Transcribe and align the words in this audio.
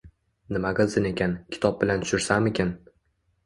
Nima 0.55 0.71
qilsin 0.79 1.09
ekan, 1.11 1.37
kitob 1.57 1.79
bilan 1.85 2.03
tushirsamikin 2.07 2.77